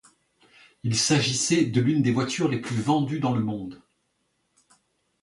[0.81, 3.83] Il s'agissait de l'une des voitures les plus vendues dans le monde.